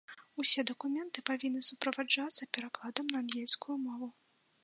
[0.43, 4.07] Усе дакументы павінны суправаджацца перакладам на ангельскую мову.